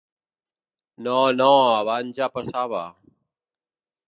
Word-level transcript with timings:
“No, 1.07 1.17
no, 1.41 1.51
abans 1.75 2.19
ja 2.21 2.31
passava…” 2.39 2.85